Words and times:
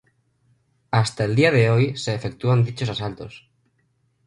Hasta 0.89 1.25
el 1.25 1.35
día 1.35 1.51
de 1.51 1.69
hoy 1.69 1.95
se 1.95 2.15
efectúan 2.15 2.63
dichos 2.65 2.89
asaltos. 2.89 3.51